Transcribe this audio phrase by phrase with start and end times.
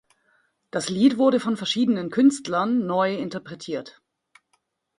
[0.71, 4.01] Das Lied wurde von verschiedenen Künstlern neu interpretiert.